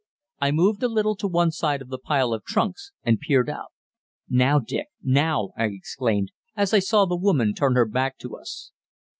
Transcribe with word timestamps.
I 0.39 0.49
moved 0.49 0.81
a 0.81 0.87
little 0.87 1.15
to 1.17 1.27
one 1.27 1.51
side 1.51 1.79
of 1.79 1.89
the 1.89 1.99
pile 1.99 2.33
of 2.33 2.43
trunks, 2.43 2.91
and 3.03 3.19
peered 3.19 3.51
out. 3.51 3.71
"Now, 4.27 4.57
Dick 4.57 4.87
now!" 5.03 5.51
I 5.55 5.65
exclaimed, 5.65 6.31
as 6.55 6.73
I 6.73 6.79
saw 6.79 7.05
the 7.05 7.15
woman 7.15 7.53
turn 7.53 7.75
her 7.75 7.85
back 7.85 8.17
to 8.21 8.35
us. 8.35 8.71